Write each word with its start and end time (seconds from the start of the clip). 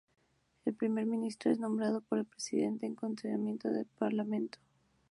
El 0.65 0.73
primer 0.73 1.05
ministro 1.05 1.51
es 1.51 1.59
nombrado 1.59 2.01
por 2.01 2.17
el 2.17 2.25
presidente, 2.25 2.87
con 2.87 2.95
consentimiento 2.95 3.69
del 3.69 3.85
parlamento. 3.85 4.57